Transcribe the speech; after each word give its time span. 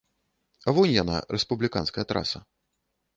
Вунь 0.77 0.93
яна, 1.03 1.19
рэспубліканская 1.37 2.05
траса. 2.13 2.39